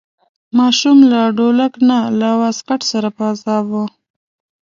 [0.57, 3.73] ماشوم له ډولک نه له واسکټ سره په عذاب و.